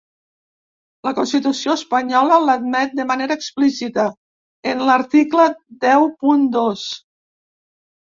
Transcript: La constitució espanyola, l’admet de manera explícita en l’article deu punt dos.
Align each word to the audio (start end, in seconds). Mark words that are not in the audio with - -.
La 1.07 1.11
constitució 1.17 1.73
espanyola, 1.79 2.39
l’admet 2.47 2.95
de 2.99 3.05
manera 3.11 3.37
explícita 3.39 4.05
en 4.73 4.81
l’article 4.87 5.45
deu 5.85 6.07
punt 6.25 6.49
dos. 6.57 6.87